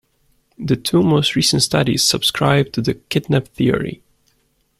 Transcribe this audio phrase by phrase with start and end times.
[0.57, 4.01] The two most recent studies subscribe to the kidnap theory.